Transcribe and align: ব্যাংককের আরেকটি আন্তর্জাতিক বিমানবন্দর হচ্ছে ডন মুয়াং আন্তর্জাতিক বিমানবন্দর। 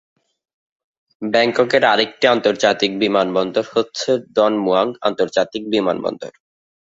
ব্যাংককের 1.21 1.83
আরেকটি 1.85 2.25
আন্তর্জাতিক 2.27 2.91
বিমানবন্দর 2.99 3.65
হচ্ছে 3.73 4.09
ডন 4.35 4.53
মুয়াং 4.57 4.87
আন্তর্জাতিক 5.01 5.63
বিমানবন্দর। 5.73 6.31